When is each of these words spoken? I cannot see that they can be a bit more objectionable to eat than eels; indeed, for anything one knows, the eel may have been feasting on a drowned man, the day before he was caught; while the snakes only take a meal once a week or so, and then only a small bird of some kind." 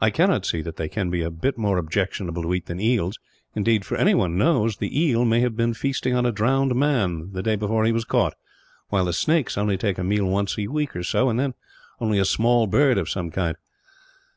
I 0.00 0.10
cannot 0.10 0.44
see 0.44 0.60
that 0.62 0.74
they 0.74 0.88
can 0.88 1.08
be 1.08 1.22
a 1.22 1.30
bit 1.30 1.56
more 1.56 1.78
objectionable 1.78 2.42
to 2.42 2.52
eat 2.52 2.66
than 2.66 2.80
eels; 2.80 3.20
indeed, 3.54 3.84
for 3.84 3.94
anything 3.96 4.18
one 4.18 4.36
knows, 4.36 4.76
the 4.78 5.00
eel 5.00 5.24
may 5.24 5.38
have 5.38 5.56
been 5.56 5.72
feasting 5.72 6.16
on 6.16 6.26
a 6.26 6.32
drowned 6.32 6.74
man, 6.74 7.30
the 7.30 7.44
day 7.44 7.54
before 7.54 7.84
he 7.84 7.92
was 7.92 8.04
caught; 8.04 8.34
while 8.88 9.04
the 9.04 9.12
snakes 9.12 9.56
only 9.56 9.76
take 9.76 9.98
a 9.98 10.02
meal 10.02 10.26
once 10.26 10.58
a 10.58 10.66
week 10.66 10.96
or 10.96 11.04
so, 11.04 11.28
and 11.30 11.38
then 11.38 11.54
only 12.00 12.18
a 12.18 12.24
small 12.24 12.66
bird 12.66 12.98
of 12.98 13.08
some 13.08 13.30
kind." 13.30 13.56